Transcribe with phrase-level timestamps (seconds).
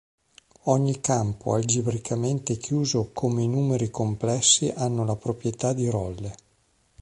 [0.63, 6.35] Ogni campo algebricamente chiuso come i numeri complessi hanno la proprietà di Rolle.